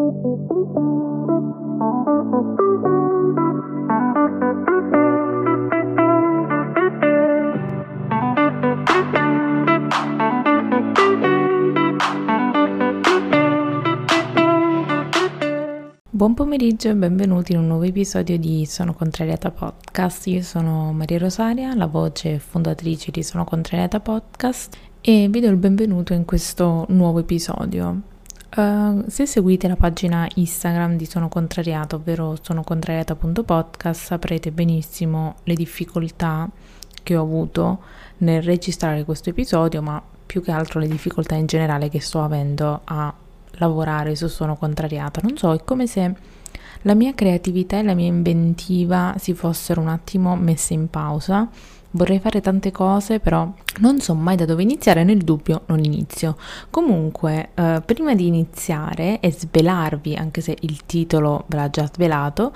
[0.00, 0.14] Buon
[16.34, 20.26] pomeriggio e benvenuti in un nuovo episodio di Sono Contrariata Podcast.
[20.28, 25.56] Io sono Maria Rosaria, la voce fondatrice di Sono Contrariata Podcast e vi do il
[25.56, 28.09] benvenuto in questo nuovo episodio.
[28.56, 36.48] Uh, se seguite la pagina Instagram di Sono Contrariata, ovvero sonocontrariata.podcast, saprete benissimo le difficoltà
[37.02, 37.78] che ho avuto
[38.18, 42.80] nel registrare questo episodio, ma più che altro le difficoltà in generale che sto avendo
[42.84, 43.14] a
[43.52, 45.20] lavorare su Sono Contrariata.
[45.22, 46.14] Non so, è come se
[46.82, 51.48] la mia creatività e la mia inventiva si fossero un attimo messe in pausa.
[51.92, 56.36] Vorrei fare tante cose, però non so mai da dove iniziare, nel dubbio non inizio.
[56.70, 62.52] Comunque, eh, prima di iniziare e svelarvi, anche se il titolo ve l'ha già svelato,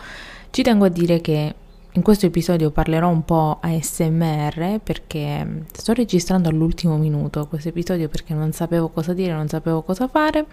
[0.50, 1.54] ci tengo a dire che
[1.96, 8.34] in questo episodio parlerò un po' ASMR perché sto registrando all'ultimo minuto questo episodio perché
[8.34, 10.46] non sapevo cosa dire, non sapevo cosa fare.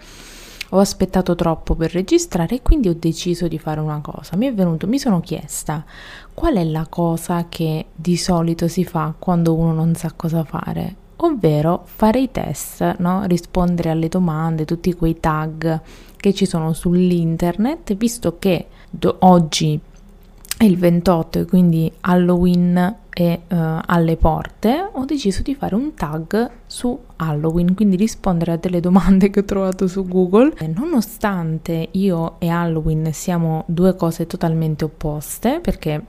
[0.74, 4.36] Ho aspettato troppo per registrare e quindi ho deciso di fare una cosa.
[4.36, 5.84] Mi è venuto, mi sono chiesta
[6.32, 10.96] qual è la cosa che di solito si fa quando uno non sa cosa fare,
[11.16, 13.24] ovvero fare i test, no?
[13.24, 15.80] rispondere alle domande, tutti quei tag
[16.16, 19.78] che ci sono sull'internet, visto che do- oggi
[20.56, 25.92] è il 28 e quindi Halloween è uh, alle porte, ho deciso di fare un
[25.94, 30.54] tag su Halloween, quindi rispondere a delle domande che ho trovato su Google.
[30.56, 36.02] E nonostante io e Halloween siamo due cose totalmente opposte, perché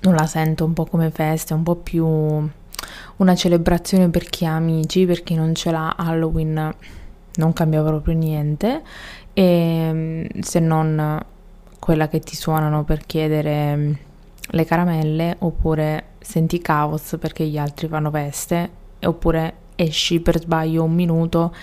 [0.00, 4.44] non la sento un po' come festa, è un po' più una celebrazione per chi
[4.44, 6.74] ha amici, per chi non ce l'ha Halloween
[7.36, 8.82] non cambia proprio niente,
[9.32, 11.24] e se non
[11.78, 13.98] quella che ti suonano per chiedere
[14.48, 18.70] le caramelle oppure senti caos perché gli altri fanno feste
[19.02, 21.54] oppure esci per sbaglio un minuto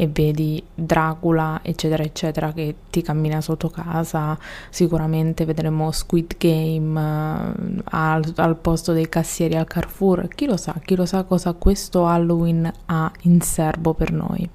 [0.00, 4.38] e vedi Dracula eccetera eccetera che ti cammina sotto casa.
[4.70, 10.28] Sicuramente vedremo Squid Game uh, al, al, posto dei cassieri al Carrefour.
[10.28, 14.48] Chi lo sa chi lo sa cosa questo Halloween ha in serbo per noi.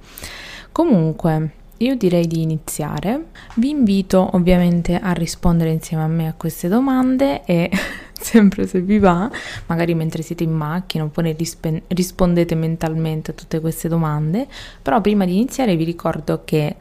[0.71, 3.25] Comunque io direi di iniziare.
[3.55, 7.69] Vi invito ovviamente a rispondere insieme a me a queste domande e
[8.19, 9.29] sempre se vi va,
[9.65, 14.47] magari mentre siete in macchina oppure rispe- rispondete mentalmente a tutte queste domande,
[14.81, 16.75] però prima di iniziare vi ricordo che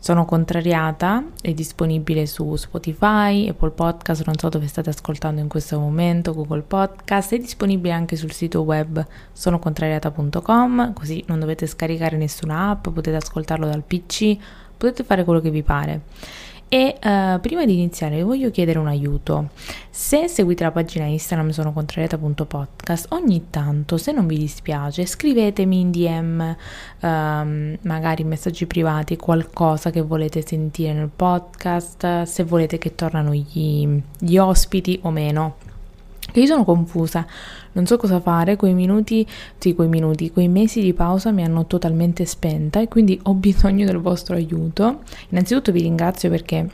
[0.00, 5.78] sono contrariata, è disponibile su Spotify, Apple Podcast, non so dove state ascoltando in questo
[5.78, 12.70] momento, Google Podcast, è disponibile anche sul sito web sonocontrariata.com, così non dovete scaricare nessuna
[12.70, 14.38] app, potete ascoltarlo dal PC,
[14.74, 16.00] potete fare quello che vi pare.
[16.72, 19.48] E uh, prima di iniziare vi voglio chiedere un aiuto.
[19.90, 25.90] Se seguite la pagina Instagram sono contrariata.podcast, ogni tanto, se non vi dispiace, scrivetemi in
[25.90, 26.56] DM,
[27.00, 33.34] um, ehm, magari messaggi privati, qualcosa che volete sentire nel podcast, se volete che tornano
[33.34, 35.56] gli, gli ospiti o meno
[36.32, 37.26] che io sono confusa,
[37.72, 39.26] non so cosa fare, quei minuti,
[39.58, 43.84] sì, quei minuti, quei mesi di pausa mi hanno totalmente spenta e quindi ho bisogno
[43.84, 45.00] del vostro aiuto.
[45.28, 46.68] Innanzitutto vi ringrazio perché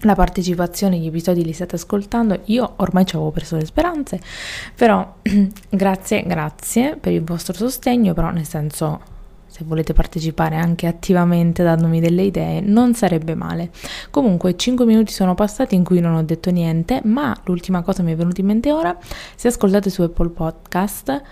[0.00, 4.20] la partecipazione, gli episodi li state ascoltando, io ormai ci avevo perso le speranze,
[4.74, 5.16] però
[5.68, 9.14] grazie, grazie per il vostro sostegno, però nel senso
[9.56, 13.70] se volete partecipare anche attivamente dandomi delle idee, non sarebbe male.
[14.10, 18.12] Comunque 5 minuti sono passati in cui non ho detto niente, ma l'ultima cosa mi
[18.12, 18.94] è venuta in mente ora,
[19.34, 21.22] se ascoltate su Apple Podcast,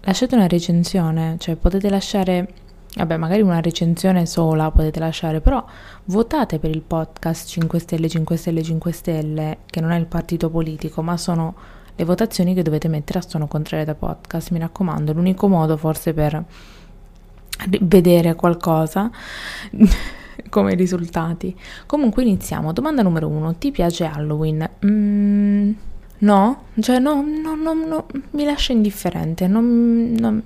[0.00, 2.54] lasciate una recensione, cioè potete lasciare
[2.94, 5.62] Vabbè, magari una recensione sola potete lasciare, però
[6.06, 10.48] votate per il podcast 5 Stelle, 5 Stelle, 5 Stelle, che non è il partito
[10.48, 11.54] politico, ma sono
[11.94, 14.50] le votazioni che dovete mettere a Sono Contraria da Podcast.
[14.52, 16.42] Mi raccomando, l'unico modo forse per
[17.80, 19.10] vedere qualcosa
[20.48, 21.54] come risultati.
[21.86, 22.72] Comunque iniziamo.
[22.72, 23.54] Domanda numero uno.
[23.56, 24.68] Ti piace Halloween?
[24.84, 25.70] Mm,
[26.18, 30.42] no, cioè no, no, no, no, mi lascia indifferente, non, non,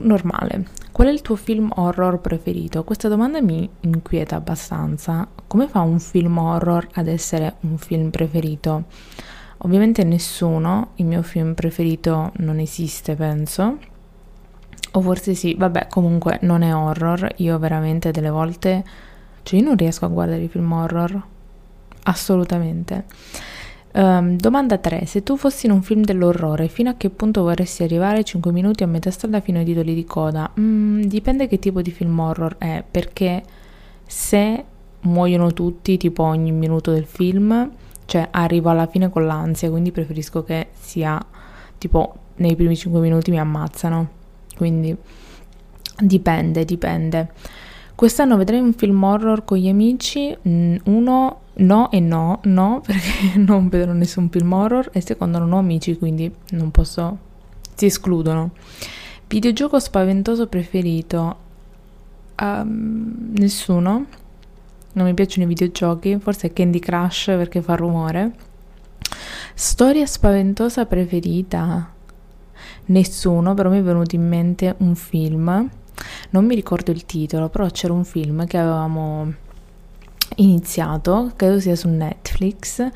[0.00, 0.66] normale.
[0.90, 2.84] Qual è il tuo film horror preferito?
[2.84, 5.26] Questa domanda mi inquieta abbastanza.
[5.46, 8.84] Come fa un film horror ad essere un film preferito?
[9.58, 13.78] Ovviamente nessuno, il mio film preferito non esiste, penso
[14.96, 17.28] o forse sì, vabbè, comunque non è horror.
[17.36, 18.84] Io veramente delle volte...
[19.42, 21.20] Cioè io non riesco a guardare i film horror.
[22.04, 23.04] Assolutamente.
[23.94, 25.04] Um, domanda 3.
[25.06, 28.22] Se tu fossi in un film dell'orrore, fino a che punto vorresti arrivare?
[28.22, 30.48] 5 minuti a metà strada fino ai titoli di coda?
[30.58, 33.42] Mm, dipende che tipo di film horror è, perché
[34.06, 34.64] se
[35.00, 37.70] muoiono tutti tipo ogni minuto del film,
[38.04, 41.20] cioè arrivo alla fine con l'ansia, quindi preferisco che sia
[41.78, 44.22] tipo nei primi 5 minuti mi ammazzano.
[44.56, 44.96] Quindi
[45.98, 47.32] dipende, dipende.
[47.94, 53.38] Quest'anno vedrei un film horror con gli amici, mm, uno no e no, no perché
[53.38, 57.18] non vedrò nessun film horror e secondo non ho amici quindi non posso,
[57.74, 58.50] si escludono.
[59.28, 61.42] Videogioco spaventoso preferito?
[62.40, 64.06] Um, nessuno,
[64.92, 68.32] non mi piacciono i videogiochi, forse Candy Crush perché fa rumore.
[69.54, 71.93] Storia spaventosa preferita?
[72.86, 75.70] Nessuno, però mi è venuto in mente un film,
[76.30, 79.32] non mi ricordo il titolo, però c'era un film che avevamo
[80.36, 82.86] iniziato, credo sia su Netflix,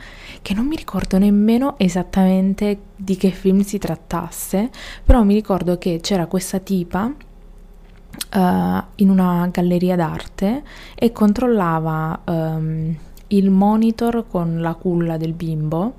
[0.43, 4.71] che non mi ricordo nemmeno esattamente di che film si trattasse,
[5.05, 10.63] però mi ricordo che c'era questa tipa uh, in una galleria d'arte
[10.95, 12.97] e controllava um,
[13.29, 15.95] il monitor con la culla del bimbo.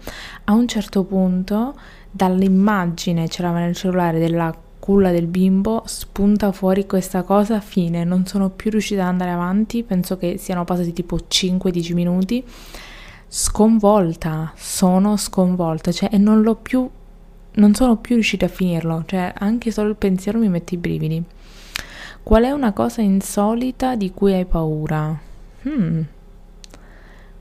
[0.45, 1.75] A un certo punto,
[2.11, 8.49] dall'immagine c'era nel cellulare della culla del bimbo, spunta fuori questa cosa, fine, non sono
[8.49, 12.43] più riuscita ad andare avanti, penso che siano passati tipo 5-10 minuti.
[13.27, 16.89] Sconvolta, sono sconvolta, cioè, e non l'ho più
[17.51, 21.23] non sono più riuscita a finirlo, cioè anche solo il pensiero mi mette i brividi.
[22.23, 25.17] Qual è una cosa insolita di cui hai paura?
[25.63, 26.01] Hmm.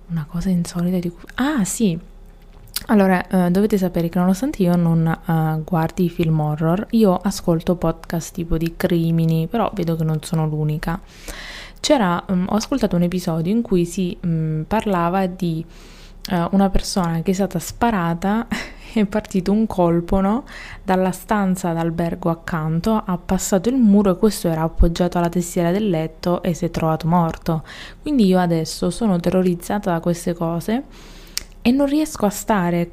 [0.08, 1.22] Una cosa insolita di cui...
[1.34, 1.98] Ah, sì.
[2.90, 8.32] Allora, eh, dovete sapere che nonostante io non eh, guardi film horror, io ascolto podcast
[8.32, 10.98] tipo di crimini, però vedo che non sono l'unica.
[11.80, 15.62] C'era, um, ho ascoltato un episodio in cui si um, parlava di
[16.30, 18.46] uh, una persona che è stata sparata
[18.94, 20.44] è partito un colpo no?
[20.82, 25.90] dalla stanza d'albergo accanto, ha passato il muro e questo era appoggiato alla testiera del
[25.90, 27.64] letto e si è trovato morto.
[28.00, 30.84] Quindi io adesso sono terrorizzata da queste cose
[31.68, 32.90] e non riesco a stare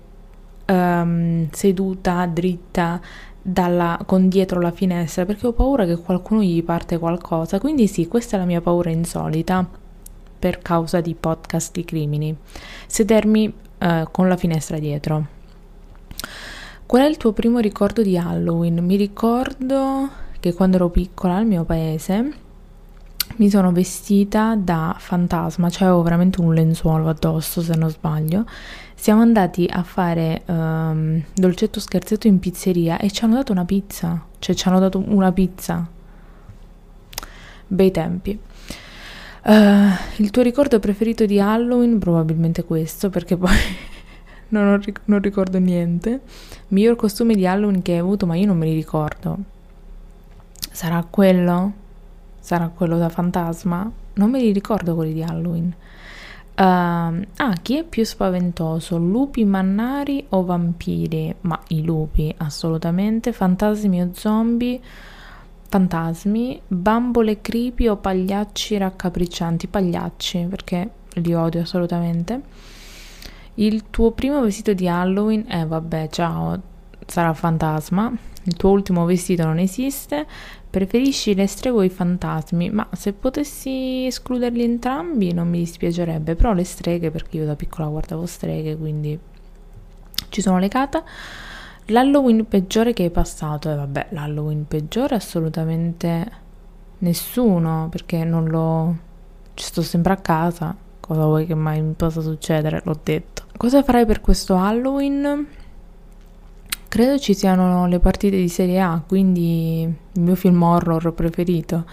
[0.68, 3.00] um, seduta, dritta,
[3.42, 7.58] dalla, con dietro la finestra perché ho paura che qualcuno gli parte qualcosa.
[7.58, 9.66] Quindi sì, questa è la mia paura insolita
[10.38, 12.36] per causa di podcast di crimini.
[12.86, 15.26] Sedermi uh, con la finestra dietro.
[16.86, 18.84] Qual è il tuo primo ricordo di Halloween?
[18.84, 20.10] Mi ricordo
[20.42, 22.45] che quando ero piccola al mio paese
[23.38, 28.46] mi sono vestita da fantasma, cioè avevo veramente un lenzuolo addosso se non sbaglio.
[28.94, 34.24] Siamo andati a fare um, dolcetto scherzetto in pizzeria e ci hanno dato una pizza,
[34.40, 35.88] cioè ci hanno dato una pizza.
[37.68, 38.40] Bei tempi.
[39.44, 42.00] Uh, il tuo ricordo preferito di Halloween?
[42.00, 43.56] Probabilmente questo, perché poi
[44.50, 46.22] non, ric- non ricordo niente.
[46.70, 49.38] Miglior costume di Halloween che hai avuto, ma io non me li ricordo.
[50.72, 51.84] Sarà quello?
[52.46, 53.92] Sarà quello da fantasma?
[54.14, 55.66] Non me li ricordo quelli di Halloween.
[55.66, 59.00] Uh, ah, chi è più spaventoso?
[59.00, 61.34] Lupi mannari o vampiri?
[61.42, 63.34] Ma i lupi, assolutamente.
[63.34, 64.80] Fantasmi o zombie?
[65.70, 66.62] Fantasmi.
[66.68, 69.66] Bambole creepy o pagliacci raccapriccianti?
[69.66, 72.42] Pagliacci, perché li odio assolutamente.
[73.56, 76.62] Il tuo primo vestito di Halloween, eh vabbè, ciao,
[77.08, 78.16] sarà fantasma.
[78.44, 80.28] Il tuo ultimo vestito non esiste.
[80.76, 82.70] Preferisci le streghe o i fantasmi?
[82.70, 87.88] Ma se potessi escluderli entrambi non mi dispiacerebbe, però le streghe, perché io da piccola
[87.88, 89.18] guardavo streghe, quindi
[90.28, 91.02] ci sono legata.
[91.86, 93.70] L'Halloween peggiore che hai passato?
[93.70, 96.32] E eh, vabbè, l'Halloween peggiore assolutamente
[96.98, 98.98] nessuno, perché non lo...
[99.54, 103.44] ci sto sempre a casa, cosa vuoi che mai mi possa succedere, l'ho detto.
[103.56, 105.48] Cosa farai per questo Halloween?
[106.96, 111.84] Credo ci siano le partite di Serie A, quindi il mio film horror preferito.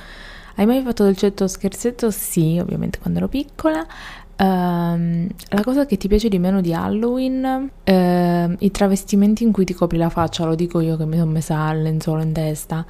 [0.55, 2.13] Hai mai fatto dolcetto scherzetto?
[2.13, 3.81] Sì, ovviamente quando ero piccola.
[3.81, 9.65] Uh, la cosa che ti piace di meno di Halloween, uh, i travestimenti in cui
[9.65, 12.87] ti copri la faccia, lo dico io che mi sono messa il lenzuolo in testa.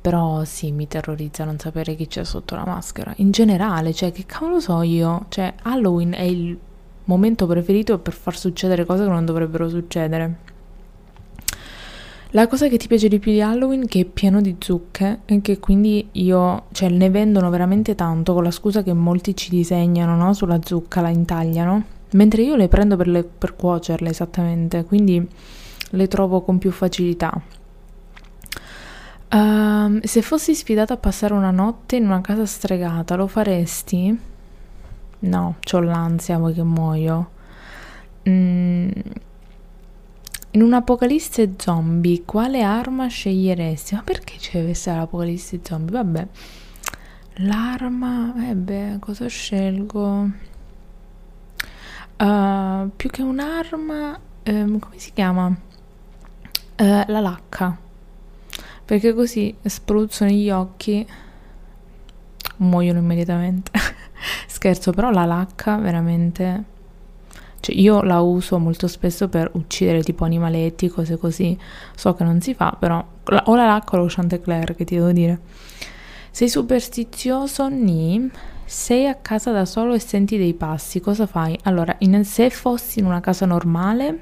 [0.00, 3.12] Però sì, mi terrorizza non sapere chi c'è sotto la maschera.
[3.18, 5.26] In generale, cioè, che cavolo so io?
[5.28, 6.58] Cioè, Halloween è il
[7.04, 10.47] momento preferito per far succedere cose che non dovrebbero succedere.
[12.32, 15.40] La cosa che ti piace di più di Halloween che è pieno di zucche e
[15.40, 20.14] che quindi io, cioè ne vendono veramente tanto con la scusa che molti ci disegnano
[20.14, 20.34] no?
[20.34, 25.26] sulla zucca, la intagliano, mentre io le prendo per, le, per cuocerle esattamente, quindi
[25.90, 27.32] le trovo con più facilità.
[29.30, 34.18] Uh, se fossi sfidata a passare una notte in una casa stregata, lo faresti?
[35.20, 37.30] No, ho l'ansia, vuoi che muoio.
[38.28, 38.90] Mm.
[40.58, 43.94] In un'apocalisse zombie, quale arma sceglieresti?
[43.94, 45.92] Ma perché deve essere l'apocalisse zombie?
[45.92, 46.26] Vabbè,
[47.34, 50.30] L'arma, beh, cosa scelgo?
[52.18, 55.46] Uh, più che un'arma, um, come si chiama?
[55.46, 57.78] Uh, la lacca.
[58.84, 61.06] Perché così spruzzano gli occhi,
[62.56, 63.70] muoiono immediatamente.
[64.48, 66.76] Scherzo, però la lacca veramente...
[67.60, 71.58] Cioè io la uso molto spesso per uccidere tipo animaletti, cose così.
[71.94, 73.04] So che non si fa, però...
[73.44, 75.40] O la lacca o lo Chantecler, che ti devo dire.
[76.30, 77.68] Sei superstizioso?
[77.68, 78.30] Ni.
[78.64, 81.58] Sei a casa da solo e senti dei passi, cosa fai?
[81.62, 84.18] Allora, in, se fossi in una casa normale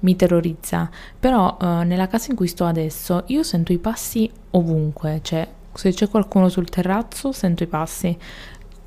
[0.00, 0.88] mi terrorizza,
[1.18, 5.92] però uh, nella casa in cui sto adesso io sento i passi ovunque, cioè se
[5.92, 8.16] c'è qualcuno sul terrazzo sento i passi.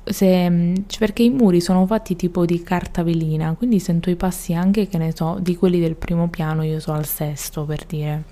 [0.04, 4.54] Se, mm, perché i muri sono fatti tipo di carta velina, quindi sento i passi
[4.54, 8.24] anche, che ne so, di quelli del primo piano, io so al sesto per dire.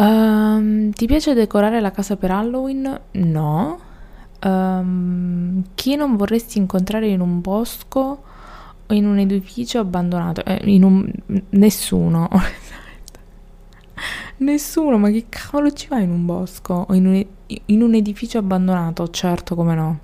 [0.00, 3.00] Um, ti piace decorare la casa per Halloween?
[3.12, 3.80] No.
[4.40, 8.22] Um, chi non vorresti incontrare in un bosco
[8.86, 10.44] o in un edificio abbandonato?
[10.44, 11.10] Eh, in un...
[11.50, 12.28] Nessuno,
[14.38, 17.26] Nessuno, ma che cavolo ci va in un bosco o in un,
[17.66, 19.08] in un edificio abbandonato?
[19.10, 19.98] Certo, come no.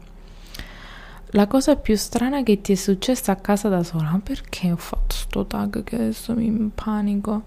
[1.29, 4.21] La cosa più strana che ti è successa a casa da sola?
[4.23, 7.43] Perché ho fatto sto tag che adesso mi impanico?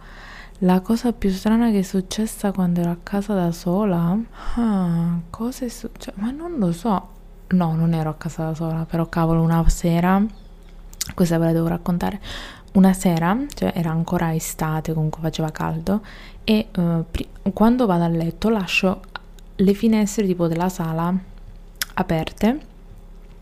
[0.60, 4.17] La cosa più strana che è successa quando ero a casa da sola?
[4.56, 6.17] Ah, cosa è successo?
[6.20, 7.10] Ma non lo so.
[7.50, 10.22] No, non ero a casa da sola, però cavolo, una sera,
[11.13, 12.20] questa ve la devo raccontare.
[12.74, 16.01] Una sera, cioè era ancora estate, comunque faceva caldo,
[16.43, 19.01] e uh, pri- quando vado a letto lascio
[19.55, 21.13] le finestre tipo della sala
[21.95, 22.59] aperte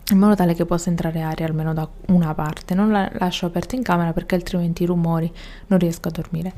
[0.08, 2.74] in modo tale che possa entrare aria almeno da una parte.
[2.74, 5.30] Non la lascio aperta in camera perché altrimenti i rumori
[5.66, 6.52] non riesco a dormire.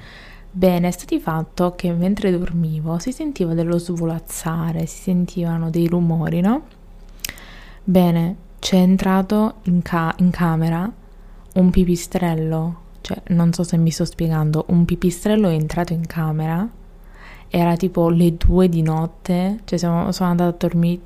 [0.51, 6.41] Bene, sta di fatto che mentre dormivo si sentiva dello svolazzare, si sentivano dei rumori,
[6.41, 6.63] no?
[7.85, 10.91] Bene, c'è entrato in, ca- in camera
[11.55, 16.69] un pipistrello, cioè non so se mi sto spiegando, un pipistrello è entrato in camera,
[17.49, 21.01] era tipo le due di notte, cioè siamo, sono andata a dormire,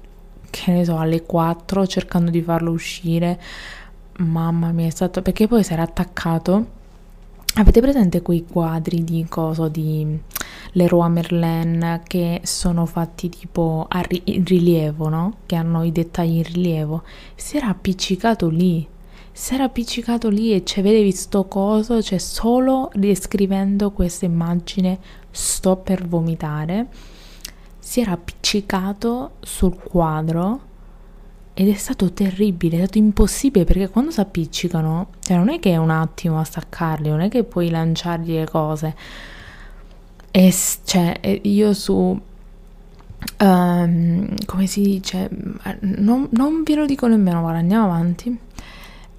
[0.50, 3.40] che ne so, alle 4 cercando di farlo uscire,
[4.18, 6.80] mamma mia è stato, perché poi si era attaccato
[7.54, 10.18] Avete presente quei quadri di coso di
[10.72, 15.36] Leroy Merlin che sono fatti tipo a ri- rilievo, no?
[15.44, 17.02] Che hanno i dettagli in rilievo.
[17.34, 18.88] Si era appiccicato lì.
[19.34, 24.98] Si era appiccicato lì e cioè vedevi sto coso, cioè solo descrivendo questa immagine
[25.30, 26.88] sto per vomitare.
[27.78, 30.60] Si era appiccicato sul quadro
[31.54, 35.72] ed è stato terribile, è stato impossibile perché quando si appiccicano, cioè non è che
[35.72, 38.94] è un attimo a staccarli, non è che puoi lanciargli le cose.
[40.30, 42.20] E cioè, io su
[43.38, 45.28] Um, come si dice,
[45.80, 48.38] non, non, vi lo dico nemmeno, guarda, andiamo avanti.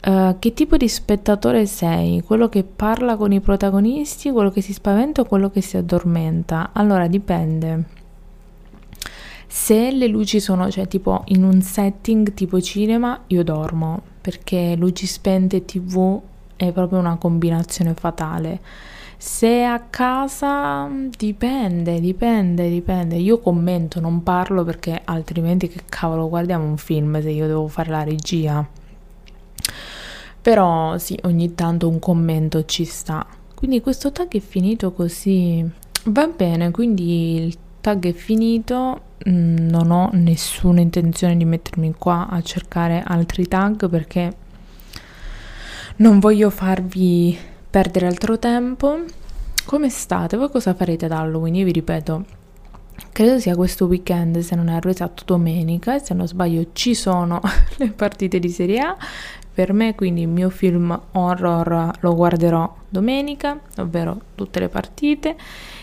[0.05, 2.22] Uh, che tipo di spettatore sei?
[2.24, 6.72] Quello che parla con i protagonisti, quello che si spaventa o quello che si addormenta?
[6.74, 7.86] Allora dipende.
[9.48, 15.05] Se le luci sono, cioè tipo in un setting tipo cinema, io dormo, perché luci
[15.05, 16.19] spente e tv
[16.57, 18.60] è proprio una combinazione fatale.
[19.15, 23.15] Se a casa dipende, dipende, dipende.
[23.15, 27.89] Io commento, non parlo perché altrimenti che cavolo guardiamo un film se io devo fare
[27.89, 28.81] la regia.
[30.41, 33.25] Però sì, ogni tanto un commento ci sta.
[33.55, 35.65] Quindi questo tag è finito così.
[36.05, 42.27] Va bene, quindi il tag è finito Mm, non ho nessuna intenzione di mettermi qua
[42.27, 44.36] a cercare altri tag perché
[45.98, 47.38] non voglio farvi
[47.70, 49.03] perdere altro tempo.
[49.65, 50.36] Come state?
[50.36, 51.55] Voi cosa farete ad Halloween?
[51.55, 52.25] Io vi ripeto,
[53.13, 57.39] credo sia questo weekend, se non erro esatto domenica, se non sbaglio ci sono
[57.77, 58.98] le partite di Serie A
[59.53, 65.36] per me, quindi il mio film horror lo guarderò domenica, ovvero tutte le partite.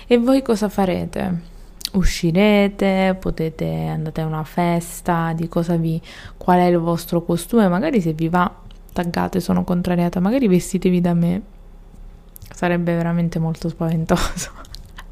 [0.07, 1.49] E voi cosa farete?
[1.93, 6.01] uscirete, potete andare a una festa, di cosa vi,
[6.37, 8.53] qual è il vostro costume, magari se vi va
[8.93, 11.43] taggate sono contrariata, magari vestitevi da me,
[12.53, 14.51] sarebbe veramente molto spaventoso.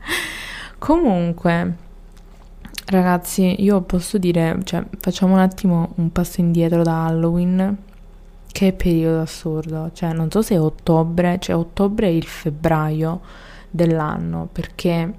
[0.79, 1.77] Comunque,
[2.87, 7.77] ragazzi, io posso dire, cioè, facciamo un attimo un passo indietro da Halloween.
[8.59, 13.21] Che periodo assurdo, cioè non so se è ottobre, cioè ottobre è il febbraio
[13.71, 15.15] dell'anno, perché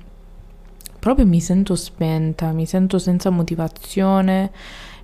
[1.00, 4.52] proprio mi sento spenta, mi sento senza motivazione,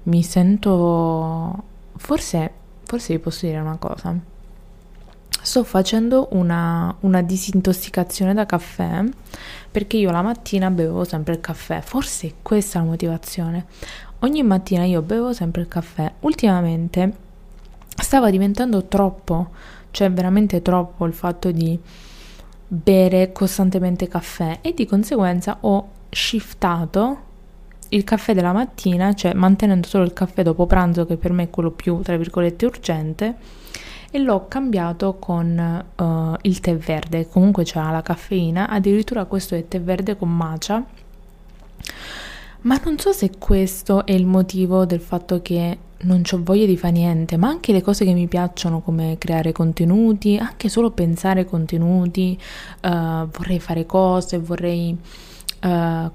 [0.03, 1.63] mi sento...
[1.95, 2.51] Forse,
[2.83, 4.13] forse vi posso dire una cosa.
[5.41, 9.01] Sto facendo una, una disintossicazione da caffè
[9.71, 13.67] perché io la mattina bevevo sempre il caffè, forse questa è la motivazione.
[14.19, 16.11] Ogni mattina io bevevo sempre il caffè.
[16.19, 17.23] Ultimamente
[17.95, 19.49] stava diventando troppo,
[19.91, 21.79] cioè veramente troppo il fatto di
[22.67, 27.19] bere costantemente caffè e di conseguenza ho shiftato
[27.89, 31.49] il caffè della mattina, cioè mantenendo solo il caffè dopo pranzo che per me è
[31.49, 33.35] quello più tra virgolette urgente
[34.11, 39.67] e l'ho cambiato con uh, il tè verde, comunque c'è la caffeina, addirittura questo è
[39.67, 40.83] tè verde con matcha.
[42.65, 46.77] Ma non so se questo è il motivo del fatto che non ho voglia di
[46.77, 51.45] fare niente, ma anche le cose che mi piacciono come creare contenuti, anche solo pensare
[51.45, 52.35] contenuti,
[52.81, 54.97] uh, vorrei fare cose, vorrei
[55.63, 56.11] uh,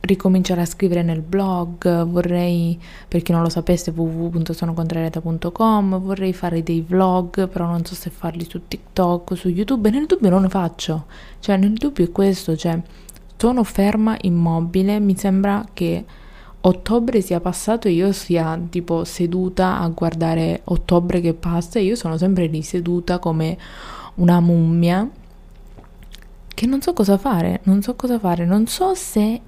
[0.00, 6.80] ricominciare a scrivere nel blog, vorrei, per chi non lo sapesse, www.sonocontrariata.com, vorrei fare dei
[6.80, 11.04] vlog, però non so se farli su TikTok, su YouTube, nel dubbio non ne faccio,
[11.38, 12.82] cioè nel dubbio è questo, cioè
[13.38, 16.04] sono ferma immobile, mi sembra che
[16.60, 21.94] ottobre sia passato e io sia tipo seduta a guardare ottobre che passa e io
[21.94, 23.56] sono sempre lì seduta come
[24.16, 25.08] una mummia
[26.48, 29.40] che non so cosa fare, non so cosa fare, non so se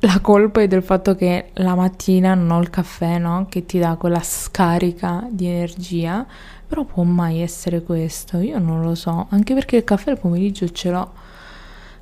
[0.00, 3.46] la colpa è del fatto che la mattina non ho il caffè, no?
[3.48, 6.26] Che ti dà quella scarica di energia,
[6.66, 10.68] però può mai essere questo, io non lo so, anche perché il caffè al pomeriggio
[10.70, 11.12] ce l'ho.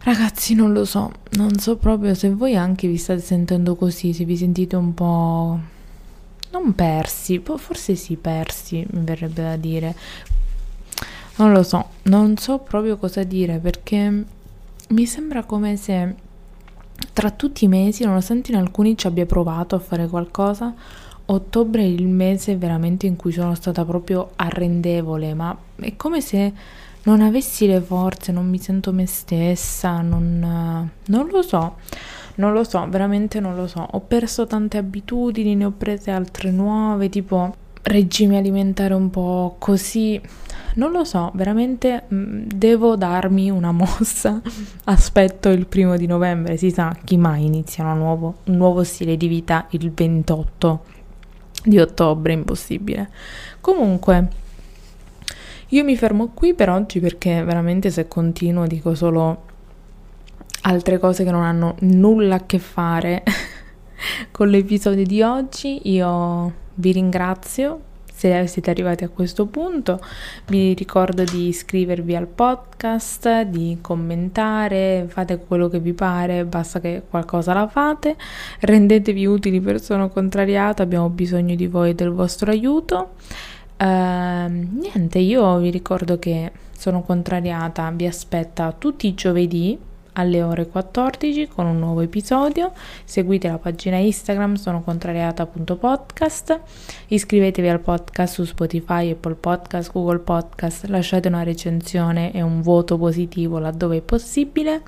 [0.03, 4.25] Ragazzi, non lo so, non so proprio se voi anche vi state sentendo così, se
[4.25, 5.59] vi sentite un po'
[6.53, 9.95] non persi, forse sì persi, mi verrebbe da dire.
[11.37, 14.25] Non lo so, non so proprio cosa dire perché
[14.89, 16.15] mi sembra come se
[17.13, 20.75] tra tutti i mesi, nonostante in alcuni ci abbia provato a fare qualcosa,
[21.27, 26.53] ottobre è il mese veramente in cui sono stata proprio arrendevole, ma è come se
[27.03, 31.77] non avessi le forze, non mi sento me stessa, non, non lo so,
[32.37, 33.87] non lo so, veramente non lo so.
[33.91, 40.21] Ho perso tante abitudini, ne ho prese altre nuove, tipo regime alimentare un po' così
[40.75, 44.41] non lo so, veramente mm, devo darmi una mossa.
[44.85, 49.27] Aspetto il primo di novembre, si sa, chi mai inizia nuovo, un nuovo stile di
[49.27, 50.85] vita il 28
[51.65, 53.11] di ottobre, impossibile.
[53.61, 54.29] Comunque,
[55.71, 59.49] io mi fermo qui per oggi perché veramente se continuo dico solo
[60.63, 63.23] altre cose che non hanno nulla a che fare
[64.31, 65.91] con l'episodio di oggi.
[65.91, 67.83] Io vi ringrazio
[68.21, 69.99] se siete arrivati a questo punto,
[70.49, 77.03] vi ricordo di iscrivervi al podcast, di commentare, fate quello che vi pare, basta che
[77.09, 78.17] qualcosa la fate,
[78.61, 83.13] rendetevi utili per Sono Contrariata, abbiamo bisogno di voi e del vostro aiuto.
[83.81, 89.79] Uh, niente, io vi ricordo che Sono Contrariata vi aspetta tutti i giovedì
[90.13, 92.73] alle ore 14 con un nuovo episodio.
[93.05, 96.61] Seguite la pagina Instagram sono contrariata.podcast.
[97.09, 100.85] Iscrivetevi al podcast su Spotify, Apple Podcast, Google Podcast.
[100.85, 104.83] Lasciate una recensione e un voto positivo laddove è possibile.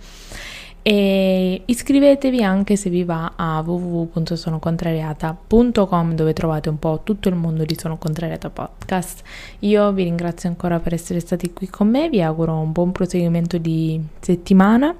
[0.82, 7.64] E iscrivetevi anche se vi va a www.sonocontrariata.com dove trovate un po' tutto il mondo
[7.64, 9.22] di Sono Contrariata Podcast.
[9.60, 13.58] Io vi ringrazio ancora per essere stati qui con me, vi auguro un buon proseguimento
[13.58, 14.92] di settimana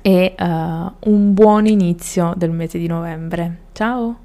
[0.00, 3.58] e uh, un buon inizio del mese di novembre.
[3.72, 4.16] Ciao!